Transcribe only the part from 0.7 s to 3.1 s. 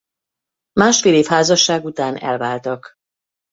Másfél év házasság után elváltak.